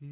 [0.00, 0.08] 亲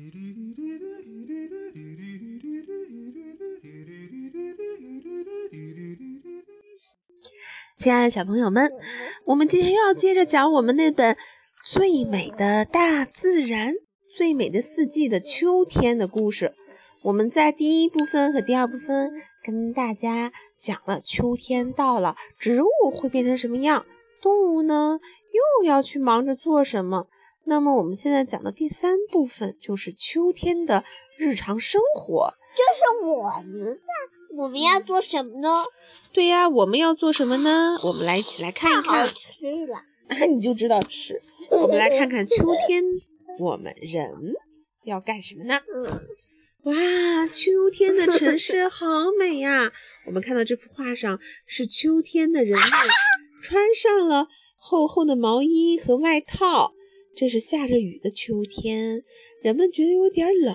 [7.90, 8.70] 爱的小朋友们，
[9.24, 11.14] 我们今天又要接着讲我们那本
[11.64, 13.72] 《最美的大自然》、
[14.14, 16.52] 最美的四季的秋天的故事。
[17.04, 20.30] 我们在第一部分和第二部分跟大家
[20.60, 23.86] 讲了秋天到了，植物会变成什么样，
[24.20, 25.00] 动物呢
[25.32, 27.06] 又要去忙着做什么。
[27.48, 30.84] 那么我们现在讲的第三部分就是秋天的
[31.16, 33.80] 日常生活，就是我们
[34.36, 35.64] 我们要做什么呢？
[36.12, 37.78] 对呀，我们要做什么呢？
[37.82, 39.08] 我们来一起来看一看。
[39.08, 39.14] 吃
[39.66, 39.82] 了，
[40.28, 41.18] 你就知道吃。
[41.50, 42.84] 我们来看看秋天，
[43.38, 44.34] 我们人
[44.84, 45.58] 要干什么呢？
[46.64, 46.74] 哇，
[47.26, 48.86] 秋天的城市好
[49.18, 49.72] 美呀！
[50.04, 52.70] 我们看到这幅画上是秋天的人们
[53.42, 56.74] 穿上了厚厚的毛衣和外套。
[57.18, 59.02] 这是下着雨的秋天，
[59.42, 60.54] 人们觉得有点冷。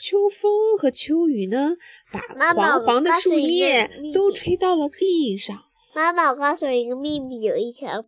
[0.00, 1.76] 秋风和秋雨呢，
[2.12, 5.64] 把黄黄的树叶都吹到了地上。
[5.92, 8.04] 妈妈，我告诉你一个秘密：有一天，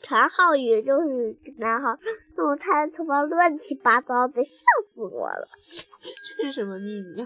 [0.00, 1.98] 传浩宇就是男孩，
[2.38, 5.48] 弄他的头发乱七八糟的，笑死我了。
[6.38, 7.22] 这是什么秘密？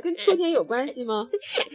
[0.00, 1.28] 跟秋天有关系吗？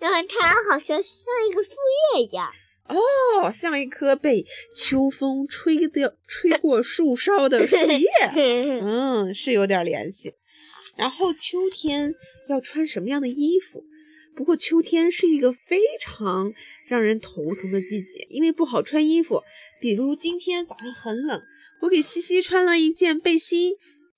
[0.00, 1.72] 然后他好像像一个树
[2.16, 2.50] 叶一样。
[2.88, 8.08] 哦，像一颗被秋风吹掉、吹过树梢的树叶。
[8.82, 10.34] 嗯，是有点联系。
[10.96, 12.14] 然后秋天
[12.48, 13.84] 要穿什么样的衣服？
[14.36, 16.52] 不过秋天是一个非常
[16.86, 19.42] 让人头疼的季节，因为不好穿衣服。
[19.80, 21.40] 比如今天早上很冷，
[21.82, 23.74] 我给西西穿了一件背心、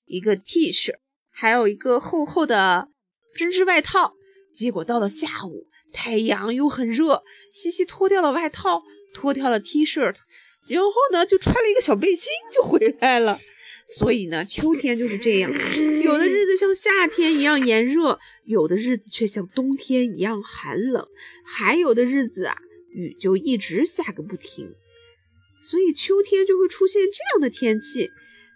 [0.06, 0.94] 一个 T 恤，
[1.30, 2.88] 还有一个厚厚的
[3.36, 4.14] 针织外套。
[4.54, 8.82] 结果到了下午，太阳又很热，西西脱掉了外套，
[9.14, 9.98] 脱掉了 T 恤，
[10.68, 13.40] 然后呢，就穿了一个小背心就回来了。
[13.88, 15.50] 所以呢，秋天就是这样，
[16.02, 21.08] 有的日子像夏天一样炎热，有的日子却像冬天一样寒冷，
[21.42, 22.56] 还有的日子啊，
[22.90, 24.74] 雨就一直下个不停。
[25.62, 28.10] 所以秋天就会出现这样的天气：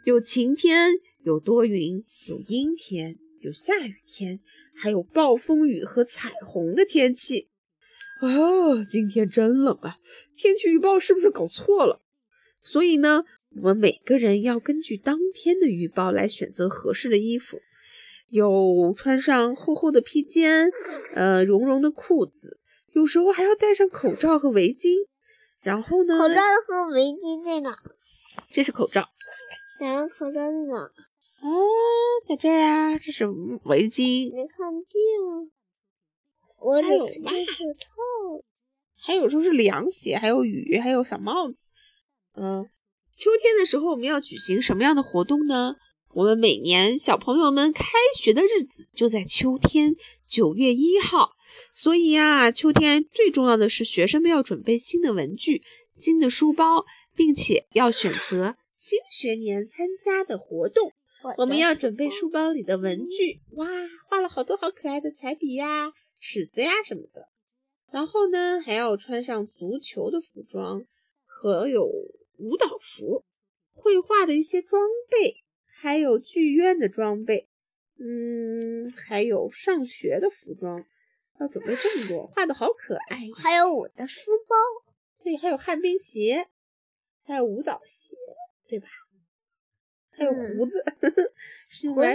[0.04, 0.90] 有晴天，
[1.24, 3.16] 有多云，有阴天。
[3.40, 4.40] 有下雨天，
[4.74, 7.48] 还有暴风雨和彩虹的天气。
[8.20, 9.96] 哦，今天真冷啊！
[10.36, 12.02] 天气预报是不是搞错了？
[12.62, 13.24] 所以呢，
[13.56, 17.60] 我们每个人要根据当天的预报来选择合适的衣服。
[18.28, 20.70] 有穿上厚厚的披肩，
[21.14, 22.60] 呃，绒绒的裤子，
[22.92, 25.06] 有时候还要戴上口罩和围巾。
[25.62, 26.18] 然后呢？
[26.18, 27.74] 口罩和围巾在哪？
[28.52, 29.08] 这是口罩。
[29.80, 30.90] 然后口罩在哪？
[31.40, 31.48] 啊，
[32.28, 33.26] 在这儿啊，这是
[33.64, 34.30] 围巾。
[34.32, 35.00] 没看见，
[36.58, 37.14] 我还有手
[37.80, 38.44] 套，
[38.98, 41.56] 还有说是凉鞋，还有雨，还有小帽子。
[42.34, 42.68] 嗯，
[43.16, 45.76] 秋天的时候我们要举行什么样的活动呢？
[46.12, 47.84] 我们每年小朋友们开
[48.18, 49.94] 学的日子就在秋天，
[50.28, 51.36] 九月一号。
[51.72, 55.62] 所以呀，秋天最重要的是学生们要准备新的文具、
[55.92, 56.84] 新的书包，
[57.14, 60.92] 并且要选择新学年参加的活动。
[61.36, 63.66] 我们要准备书包里的文具，哇，
[64.08, 67.28] 画了好多好可爱的彩笔呀、尺子呀什么的。
[67.90, 70.84] 然后呢，还要穿上足球的服装
[71.26, 71.84] 和有
[72.38, 73.24] 舞蹈服、
[73.72, 77.48] 绘画的一些装备，还有剧院的装备，
[77.98, 80.84] 嗯，还有上学的服装，
[81.40, 83.28] 要准备这么多，画的好可爱。
[83.36, 84.56] 还有我的书包，
[85.24, 86.48] 对，还有旱冰鞋，
[87.24, 88.14] 还有舞蹈鞋，
[88.68, 88.86] 对吧？
[90.20, 90.84] 还有胡子，
[91.70, 92.14] 是用来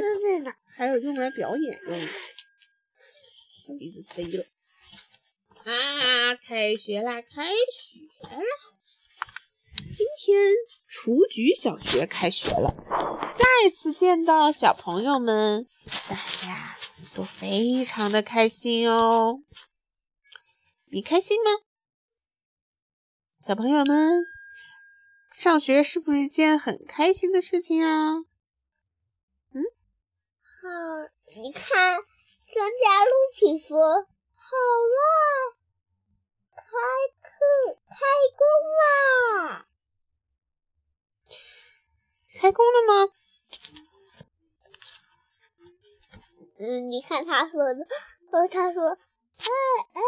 [0.67, 2.07] 还有用来表演用的。
[3.65, 4.45] 小鼻子飞了
[5.63, 6.35] 啊！
[6.35, 7.99] 开学啦，开学
[8.29, 8.45] 啦！
[9.91, 10.53] 今天
[10.87, 12.75] 雏菊小学开学了，
[13.39, 15.67] 再次见到小朋友们，
[16.07, 16.77] 大家
[17.15, 19.41] 都非常的开心哦。
[20.91, 21.49] 你开心吗，
[23.43, 24.23] 小朋友们？
[25.37, 28.23] 上学是不是一件很开心的事情啊？
[29.51, 29.63] 嗯，
[30.41, 30.69] 好，
[31.35, 31.97] 你看，
[32.53, 34.55] 专家录屏说好
[34.95, 35.57] 了，
[36.55, 36.63] 开
[37.21, 37.27] 课
[37.89, 37.97] 开
[38.37, 38.47] 工
[38.79, 39.67] 啦，
[42.39, 43.11] 开工了吗？
[46.59, 47.85] 嗯，你看他说的，
[48.31, 48.97] 哦，他说。
[49.45, 49.51] 哎
[49.93, 50.01] 哎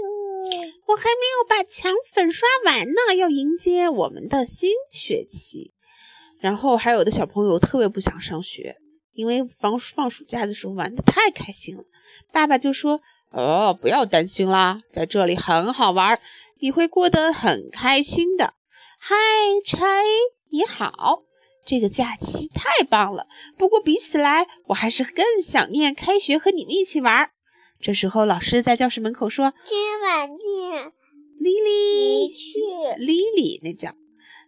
[0.00, 0.72] 呦！
[0.86, 5.72] 我还没有把墙粉刷完呢，要迎接我们的新学期。
[6.40, 8.76] 然后还有的小朋友特别不想上学，
[9.12, 11.84] 因为放放暑假的时候玩的太开心了。
[12.30, 13.00] 爸爸就说
[13.32, 16.20] ：“哦，不要担心啦，在这里很好玩，
[16.58, 18.54] 你会过得很开心的。”
[19.00, 19.14] 嗨，
[19.64, 20.08] 查理，
[20.50, 21.24] 你好，
[21.64, 23.26] 这个假期太棒了。
[23.56, 27.30] 不过比起来，我还是更想念开学和你们一起玩。
[27.80, 30.92] 这时候，老师在教室门口说：“今晚见，
[31.38, 32.58] 莉莉去，
[32.98, 33.94] 莉莉，那叫。”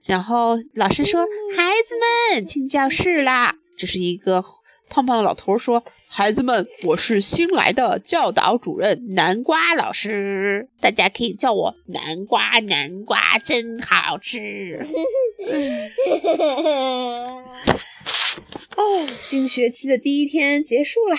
[0.04, 1.94] 然后老师说：“孩子
[2.34, 4.42] 们，进教室啦！”这是一个
[4.88, 12.60] 胖胖的老头说：“孩子们，我是新来的教导主任南瓜老师，大家可以叫我南瓜。
[12.60, 14.86] 南瓜真好吃。
[18.76, 21.16] ”哦，新学期的第一天结束了，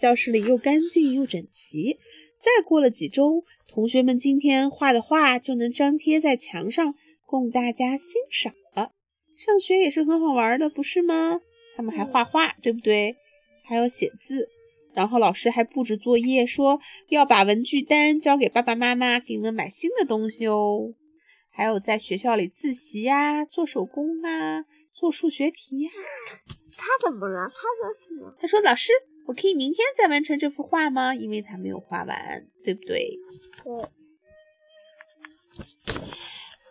[0.00, 1.98] 教室里又干净又整齐。
[2.38, 6.94] 再过了几周，同学们今天画的画就能张贴在墙上。
[7.26, 8.90] 供大家欣赏了。
[9.36, 11.40] 上学也是很好玩的，不是吗？
[11.76, 13.14] 他们还画画，对不对？
[13.62, 14.48] 还要写字。
[14.94, 16.80] 然后老师还布置作业，说
[17.10, 20.94] 要把文具单交给爸爸妈妈，给你们买新的东西哦。
[21.52, 25.90] 还有在学校里自习呀，做手工啊，做数学题呀。
[26.76, 27.48] 他怎么了？
[27.48, 28.34] 他说什么？
[28.40, 28.92] 他说：“老师，
[29.30, 31.14] 我可以明天再完成这幅画吗？
[31.14, 33.16] 因为他没有画完，对不对？”
[33.62, 33.88] 对。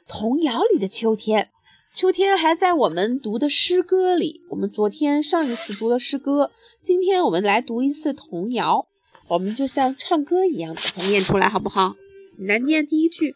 [0.09, 1.51] 童谣里的秋天，
[1.93, 4.41] 秋天还在我们读的诗歌里。
[4.49, 6.51] 我们昨天上一次读了诗歌，
[6.83, 8.89] 今天我们来读一次童谣。
[9.29, 11.95] 我们就像唱歌一样，把它念出来，好不好？
[12.37, 13.35] 你来念第一句，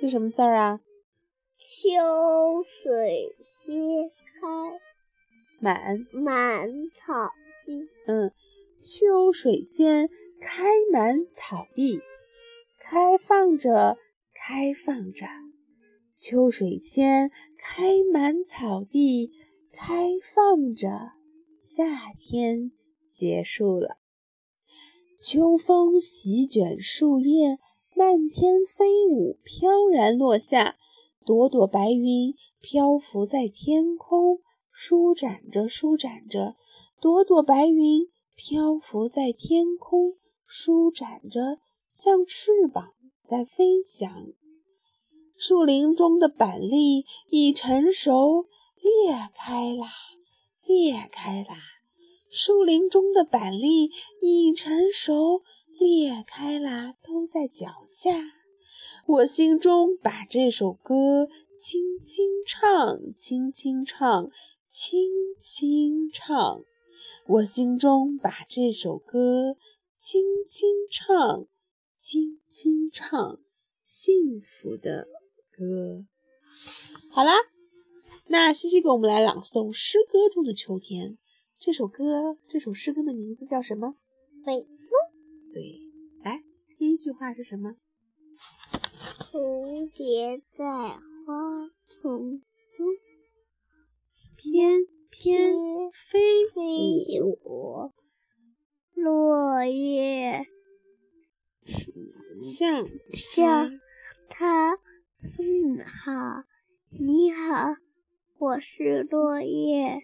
[0.00, 0.78] 是什么字儿啊？
[1.58, 3.74] 秋水先
[4.14, 4.78] 开
[5.58, 7.12] 满满草
[7.64, 7.88] 地。
[8.06, 8.32] 嗯，
[8.82, 10.08] 秋水仙
[10.40, 12.00] 开满草地，
[12.78, 13.98] 开放着。
[14.38, 15.26] 开放着，
[16.14, 19.32] 秋水仙开满草地，
[19.72, 21.12] 开放着。
[21.58, 22.70] 夏天
[23.10, 23.96] 结束了，
[25.18, 27.58] 秋风席卷树叶，
[27.94, 30.76] 漫天飞舞，飘然落下。
[31.24, 34.38] 朵朵白云漂浮在天空，
[34.78, 36.54] 舒展着，舒展着。
[37.00, 42.92] 朵朵白云漂浮在天空，舒展着，像翅膀。
[43.24, 44.26] 在飞翔，
[45.34, 48.44] 树林中的板栗已成熟，
[48.82, 49.88] 裂开啦，
[50.66, 51.56] 裂开啦！
[52.30, 53.90] 树林中的板栗
[54.20, 55.42] 已成熟，
[55.80, 58.12] 裂开啦，都在脚下。
[59.06, 61.28] 我心中把这首歌
[61.58, 64.30] 轻轻唱，轻轻唱，
[64.78, 66.62] 轻轻唱。
[67.28, 69.56] 我心中把这首歌
[69.96, 71.46] 轻轻唱。
[71.96, 73.40] 轻轻唱
[73.86, 75.08] 幸福的
[75.50, 76.04] 歌。
[77.10, 77.32] 好啦，
[78.26, 81.16] 那西西给我们来朗诵诗歌中的秋天。
[81.58, 83.94] 这首歌，这首诗歌的名字叫什么？
[84.44, 84.90] 北风。
[85.54, 85.80] 对，
[86.22, 86.44] 来，
[86.76, 87.76] 第一句话是什么？
[89.32, 90.64] 蝴蝶在
[91.24, 92.42] 花丛中
[94.36, 95.54] 翩翩
[95.92, 97.90] 飞飞舞，
[98.94, 100.46] 落叶。
[102.42, 103.80] 向向
[104.28, 106.44] 他，嗯，好，
[106.90, 107.76] 你好，
[108.38, 110.02] 我是落叶，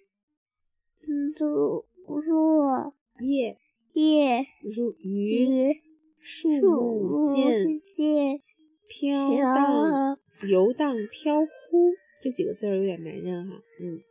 [1.37, 3.57] 落落叶
[3.93, 5.79] 叶如鱼，
[6.19, 7.79] 树木间
[8.87, 10.17] 飘荡
[10.49, 14.01] 游荡飘忽，这几个字儿有点难认哈，嗯，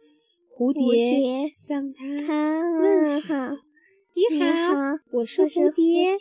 [0.54, 2.04] 蝴蝶向他
[2.79, 3.56] 问好，
[4.15, 6.19] 你好，我是蝴蝶。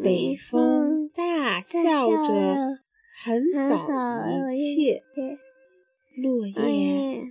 [0.00, 2.78] 北风大笑着，
[3.24, 5.02] 横扫一切。
[6.16, 7.24] 落叶、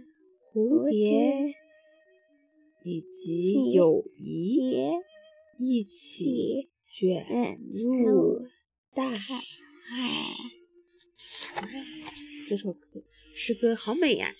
[0.53, 1.55] 蝴蝶
[2.84, 4.75] 以及友谊
[5.57, 7.57] 一起卷
[8.05, 8.45] 入
[8.93, 9.41] 大海。
[12.50, 13.01] 这首歌
[13.34, 14.36] 诗歌好美呀！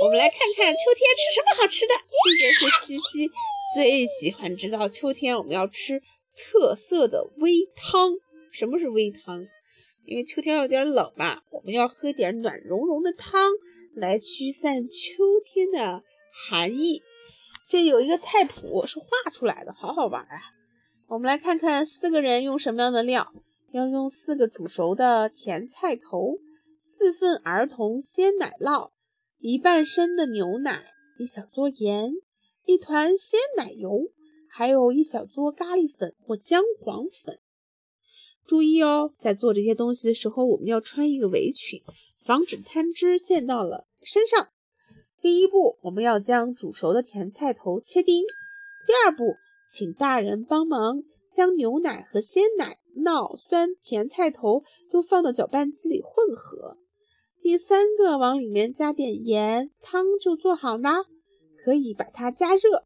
[0.00, 1.94] 我们来看看秋天吃什么好吃的。
[2.24, 3.30] 这个是西西。
[3.74, 6.02] 最喜欢知道秋天我们要吃
[6.36, 8.12] 特色的煨汤。
[8.52, 9.46] 什么是煨汤？
[10.04, 13.50] 因为秋天有点冷嘛，我们要喝点暖融融的汤
[13.94, 16.02] 来驱散秋天的
[16.48, 17.02] 寒意。
[17.68, 20.40] 这有一个菜谱是画出来的，好好玩啊！
[21.08, 23.32] 我们来看看四个人用什么样的料。
[23.72, 26.38] 要用四个煮熟的甜菜头，
[26.80, 28.90] 四份儿童鲜奶酪，
[29.38, 30.86] 一半升的牛奶，
[31.18, 32.12] 一小撮盐。
[32.64, 34.10] 一团鲜奶油，
[34.48, 37.38] 还有一小撮咖喱粉或姜黄粉。
[38.44, 41.80] 注意哦，在做这些东西的时候，我们要穿一个围裙，
[42.24, 44.48] 防止汤汁溅到了身上。
[45.20, 48.24] 第一步，我们要将煮熟的甜菜头切丁。
[48.86, 49.36] 第二步，
[49.70, 56.78] 请大人帮忙将牛奶和鲜奶、酪、酸、甜菜头都放到搅拌机里混合。
[57.40, 61.04] 第三个，往里面加点盐，汤就做好啦。
[61.56, 62.84] 可以把它加热，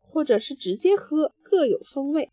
[0.00, 2.30] 或者是直接喝，各有风味。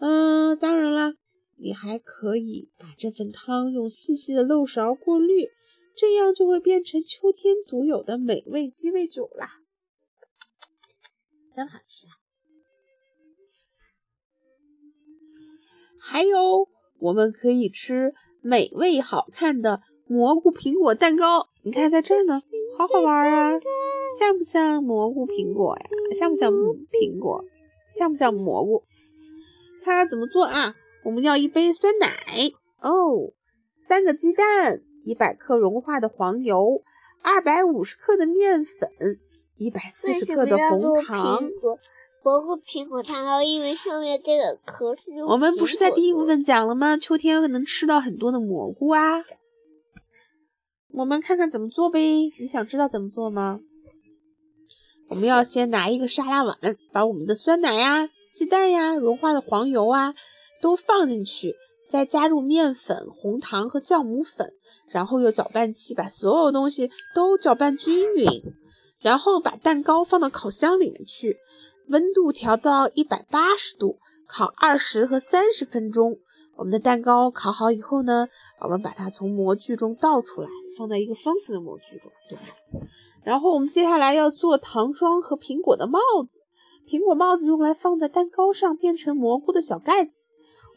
[0.00, 1.14] 嗯，当然了，
[1.56, 5.48] 你还可以把这份汤用细细的漏勺过滤，
[5.96, 9.46] 这样就会变成秋天独有的美味鸡尾酒啦。
[11.52, 12.12] 真好吃啊！
[15.98, 18.12] 还有，我们可以吃
[18.42, 19.80] 美味好看的。
[20.06, 22.40] 蘑菇苹果蛋糕，你看在这儿呢，
[22.78, 23.60] 好好玩啊！
[24.18, 25.86] 像不像蘑菇苹果呀？
[26.18, 27.44] 像不像苹果？
[27.98, 28.84] 像不像蘑菇？
[29.82, 30.76] 看看怎么做啊！
[31.04, 32.08] 我们要一杯酸奶
[32.80, 33.32] 哦，
[33.76, 36.82] 三个鸡蛋，一百克融化的黄油，
[37.22, 38.90] 二百五十克的面粉，
[39.56, 41.42] 一百四十克的红糖。
[42.22, 46.96] 蘑菇苹果蛋糕，因为上面这个壳是我们不是在第一部分讲了吗？
[46.96, 49.24] 秋天能吃到很多的蘑菇啊！
[50.92, 52.32] 我们看看怎么做呗？
[52.38, 53.60] 你想知道怎么做吗？
[55.08, 56.58] 我们要先拿一个沙拉碗，
[56.92, 60.14] 把我们的酸奶呀、鸡蛋呀、融化的黄油啊
[60.60, 61.54] 都放进去，
[61.88, 64.52] 再加入面粉、红糖和酵母粉，
[64.88, 68.42] 然后用搅拌器把所有东西都搅拌均匀，
[69.00, 71.36] 然后把蛋糕放到烤箱里面去，
[71.88, 76.18] 温度调到一百八十度，烤二十和三十分钟。
[76.56, 78.28] 我们的蛋糕烤好以后呢，
[78.60, 80.48] 我们把它从模具中倒出来。
[80.76, 82.42] 放在一个方形的模具中，对吧？
[83.24, 85.98] 然后我们接下来要做糖霜和苹果的帽
[86.28, 86.40] 子。
[86.86, 90.26] 苹果帽子用来放在蛋糕上，变成蘑菇的小盖子。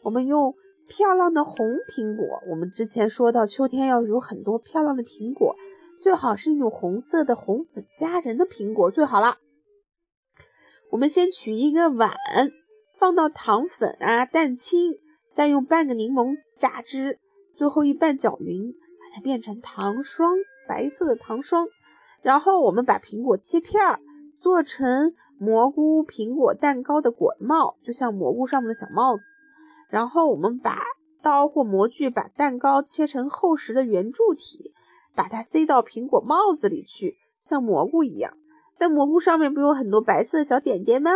[0.02, 0.54] 我们用
[0.88, 2.40] 漂亮的红苹果。
[2.50, 5.54] 我们之前说到，秋天要有很多漂亮的苹果，
[6.00, 9.36] 最好是那种红色的红粉佳人的苹果最好了。
[10.92, 12.16] 我们先取一个碗，
[12.96, 14.94] 放到糖粉啊、蛋清，
[15.32, 17.18] 再用半个柠檬榨汁，
[17.54, 18.74] 最后一半搅匀。
[19.00, 20.36] 把它变成糖霜，
[20.68, 21.66] 白色的糖霜。
[22.22, 23.98] 然后我们把苹果切片儿，
[24.38, 29.22] 做成蘑菇苹果蛋糕的果帽，就像蘑菇上面的小帽子。
[29.88, 30.80] 然后我们把
[31.20, 34.72] 刀或模具把蛋糕切成厚实的圆柱体，
[35.16, 38.36] 把它塞到苹果帽子里去，像蘑菇一样。
[38.78, 41.10] 但蘑菇上面不有很多白色的小点点吗？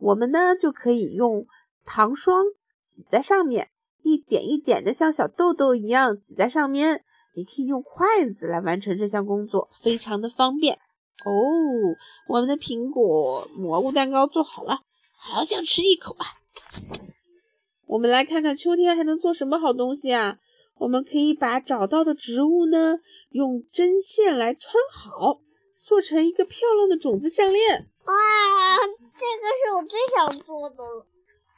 [0.00, 1.46] 我们呢就可以用
[1.84, 2.44] 糖霜
[2.86, 3.70] 挤在上面，
[4.02, 7.04] 一点一点的像小豆豆一样挤在上面。
[7.34, 10.74] 你可以用筷子来完成这项工作，非常的方便
[11.26, 11.32] 哦。
[12.28, 14.80] 我们的苹果蘑菇蛋糕做好了，
[15.12, 16.24] 好想吃一口啊！
[17.88, 20.38] 我们来看看秋天还能做什么好东西啊？
[20.78, 23.00] 我们可以把找到的植物呢，
[23.30, 25.40] 用针线来穿好，
[25.78, 27.90] 做成一个漂亮的种子项链。
[28.06, 28.14] 哇，
[29.18, 31.06] 这个是我最想做的了。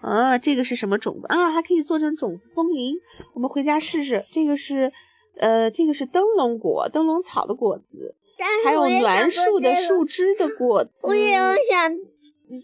[0.01, 1.51] 啊，这个是什么种子啊？
[1.51, 2.97] 还可以做成种子风铃。
[3.35, 4.25] 我们回家试试。
[4.31, 4.93] 这个是。
[5.41, 8.17] 呃，这个是灯笼果，灯笼草的果子，
[8.65, 10.91] 还有栾树的树枝的果子。
[11.07, 11.97] 我也要想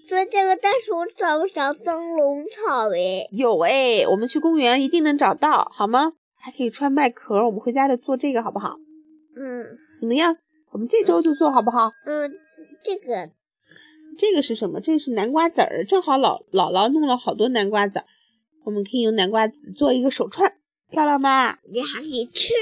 [0.08, 3.28] 做这个，但是我找不着灯笼草诶。
[3.30, 6.14] 有诶，我们去公园一定能找到，好吗？
[6.34, 8.76] 还可以穿麦壳，我们回家就做这个，好不好？
[9.36, 9.78] 嗯。
[10.00, 10.36] 怎么样？
[10.72, 11.92] 我们这周就做好不好？
[12.06, 12.28] 嗯，
[12.82, 13.30] 这个，
[14.18, 14.80] 这个是什么？
[14.80, 18.04] 这是南瓜籽儿，正好老姥姥弄了好多南瓜籽儿，
[18.64, 20.54] 我们可以用南瓜籽做一个手串。
[20.90, 21.58] 漂亮吧？
[21.72, 22.52] 你还可以吃，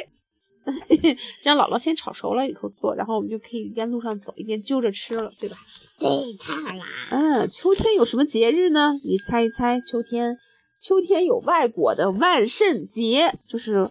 [1.42, 5.56] 让姥姥先炒熟了以后做，然后我们就可以一边路上走一边揪着吃了，对吧？
[5.99, 6.85] 对，太好啦！
[7.11, 8.94] 嗯，秋天有什么节日呢？
[9.04, 10.38] 你猜一猜，秋天，
[10.80, 13.90] 秋天有外国的万圣节，就是我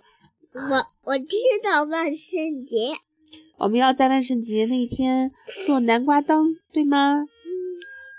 [1.04, 2.96] 我知道万圣节，
[3.60, 5.32] 我们要在万圣节那一天
[5.68, 7.26] 做南瓜灯，对吗？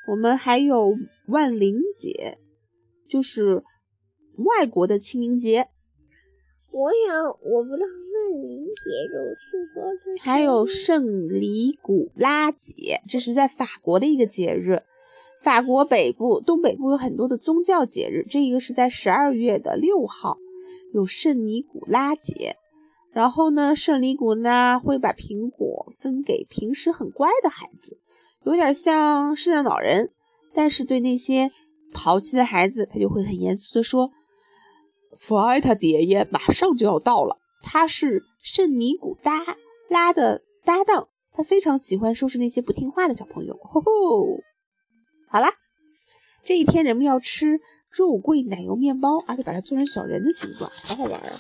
[0.09, 0.97] 我们还有
[1.29, 2.39] 万灵节，
[3.09, 3.63] 就是
[4.37, 5.69] 外国的清明节。
[6.73, 14.83] 我想，我不知道万灵节就是说，还有圣尼古拉节，这是在法国的一个节日。
[15.39, 20.39] 法国北部、东北部有很多的宗教节日，这一个是在十二月的六号，
[20.95, 22.57] 有圣尼古拉节。
[23.13, 27.99] 然后呢，圣尼古拉会把苹果分给平时很乖的孩子，
[28.45, 30.13] 有点像圣诞老人，
[30.53, 31.51] 但是对那些
[31.93, 34.11] 淘气的孩子，他就会很严肃地说。
[35.15, 39.45] 弗埃特爷爷马上就要到了，他是圣尼古达
[39.91, 43.59] 拉的搭档，他非常喜欢收拾那些不听话的小朋友。
[43.63, 44.41] 吼吼，
[45.29, 45.53] 好啦，
[46.43, 51.39] 这一天人们要吃肉桂奶油面包，而且把它做成小人的形状，好好玩啊！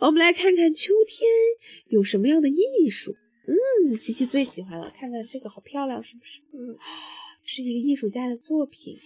[0.00, 1.28] 我们来看看秋天
[1.88, 3.14] 有什么样的艺术。
[3.46, 6.40] 嗯，琪琪最喜欢了，看看这个好漂亮，是不是？
[6.52, 6.76] 嗯，
[7.44, 8.96] 是一个艺术家的作品。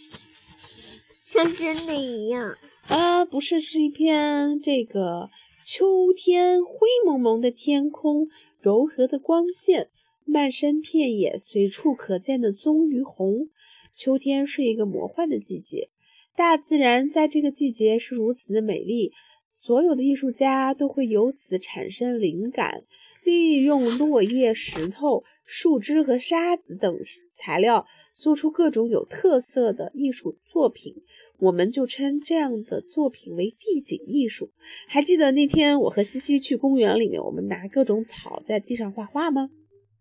[1.26, 2.56] 像真的一样。
[2.86, 5.28] 啊，不是，是一片这个
[5.66, 8.28] 秋天灰蒙蒙的天空，
[8.60, 9.90] 柔和的光线，
[10.24, 13.48] 漫山遍野随处可见的棕榈红。
[13.94, 15.90] 秋天是一个魔幻的季节，
[16.36, 19.12] 大自然在这个季节是如此的美丽。
[19.50, 22.84] 所有的艺术家都会由此产生灵感，
[23.24, 26.98] 利用落叶、石头、树枝和沙子等
[27.30, 30.94] 材料，做出各种有特色的艺术作品。
[31.38, 34.50] 我们就称这样的作品为地景艺术。
[34.86, 39.50] 还记得那天我和西西去公园里面，我们拿各种草在地上画画吗？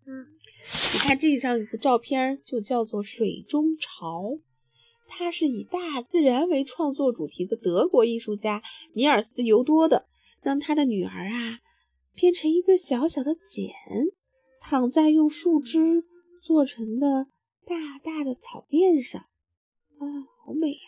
[0.05, 0.27] 嗯，
[0.93, 4.37] 你看这张一个照片，就叫做水中潮。
[5.07, 8.61] 他是以大自然为创作主题的德国艺术家
[8.93, 10.07] 尼尔斯·尤多的，
[10.41, 11.59] 让他的女儿啊
[12.13, 13.73] 变成一个小小的茧，
[14.59, 16.03] 躺在用树枝
[16.41, 17.27] 做成的
[17.65, 20.05] 大大的草垫上，啊，
[20.43, 20.79] 好美呀！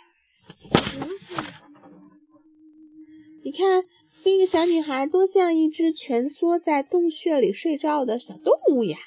[3.44, 3.86] 你看，
[4.26, 8.98] 那个小女孩多像一只蜷缩在洞穴里睡觉的小动物呀！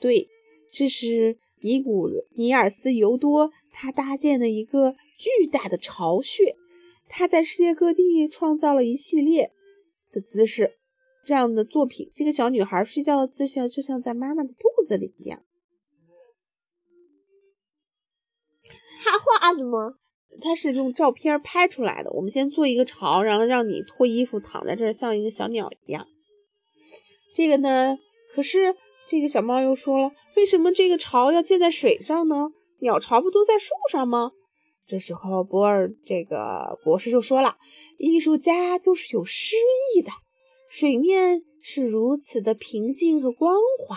[0.00, 0.28] 对，
[0.72, 3.52] 这是尼古尼尔斯·尤多。
[3.72, 6.54] 他搭建了一个巨大的巢穴，
[7.08, 9.50] 他在世界各地创造了一系列
[10.12, 10.78] 的姿势，
[11.24, 12.10] 这样的作品。
[12.14, 15.42] 这个小女孩睡觉的姿势就像在妈妈的肚子里一样。
[19.02, 19.94] 他画的吗？
[20.42, 22.10] 他是用照片拍出来的。
[22.12, 26.06] 我们先做一个巢，然后让你脱衣服躺在这儿，像一个小鸟一样。
[27.34, 27.96] 这个呢？
[28.34, 28.76] 可是
[29.10, 32.50] 这个小猫又说了，为什么这个巢要建在水上呢？
[32.78, 34.30] 鸟巢不都在树上吗？
[34.86, 37.56] 这时候，博尔这个博士就说了
[37.98, 39.56] ：“艺术家都是有诗
[39.96, 40.12] 意的，
[40.68, 43.96] 水面是如此的平静和光滑，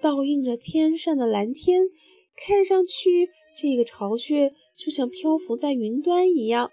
[0.00, 1.84] 倒映着天上的蓝天，
[2.34, 6.72] 看上去这个巢穴就像漂浮在云端一样。”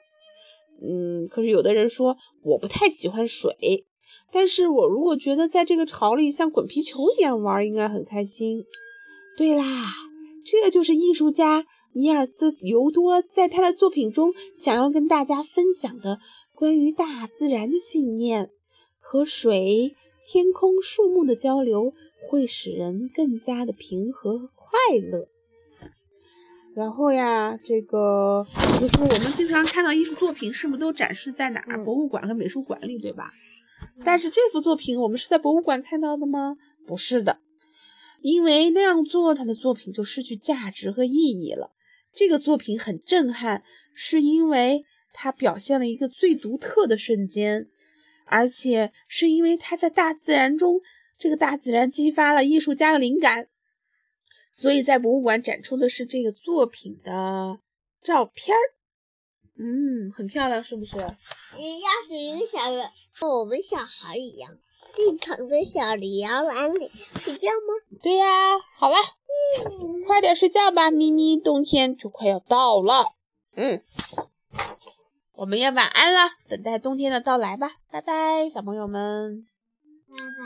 [0.82, 3.86] 嗯，可是有的人说我不太喜欢水，
[4.32, 8.64] 但是我如果觉得在这个巢里像滚皮球一样玩，应该很开心。
[9.38, 9.64] 对啦。
[10.48, 16.20] 这就是艺术家尼尔斯·尤多在他的作品中想要跟大家分享的
[16.54, 18.52] 关于大自然的信念：
[19.00, 19.96] 和水、
[20.28, 21.94] 天空、树木的交流
[22.30, 25.26] 会使人更加的平和和快乐。
[26.76, 28.46] 然后呀，这个
[28.80, 31.84] 就是我们经常看到艺术作品，是不是都展示在哪儿？
[31.84, 33.32] 博物馆和美术馆里，对吧？
[34.04, 36.58] 但是这幅作品，我们是在博物馆看到的吗？
[36.86, 37.40] 不是的。
[38.22, 41.72] 因为那样做，他的作品就失去价值和意义了。
[42.14, 47.68] 这个作品很震撼，是因为它表现了一个最独特的瞬间，
[48.26, 50.82] 而且是因为它在大自然中，
[51.20, 53.48] 这个大自然激发了艺术家的灵感。
[54.52, 57.60] 所以在博物馆展出的是这个作品的
[58.02, 58.75] 照片儿，
[59.58, 60.98] 嗯，很漂亮，是不是？
[61.58, 64.52] 你要是一个小人，和我们小孩一样。
[64.96, 66.90] 正躺在小摇篮里
[67.20, 67.98] 睡觉吗？
[68.02, 68.96] 对呀，好了，
[70.08, 73.06] 快点睡觉吧，咪咪，冬天就快要到了。
[73.56, 73.82] 嗯，
[75.34, 79.46] 我们要晚安了，等待冬天的到来吧，拜拜，小朋友们，
[80.08, 80.46] 拜拜。